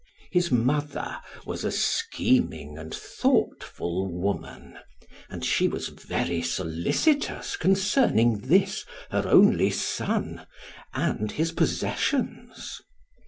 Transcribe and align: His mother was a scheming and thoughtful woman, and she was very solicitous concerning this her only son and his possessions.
His 0.31 0.51
mother 0.51 1.19
was 1.45 1.63
a 1.63 1.69
scheming 1.71 2.75
and 2.75 2.91
thoughtful 2.91 4.11
woman, 4.11 4.79
and 5.29 5.45
she 5.45 5.67
was 5.67 5.89
very 5.89 6.41
solicitous 6.41 7.55
concerning 7.55 8.39
this 8.39 8.83
her 9.11 9.25
only 9.27 9.69
son 9.69 10.47
and 10.91 11.31
his 11.31 11.51
possessions. 11.51 12.81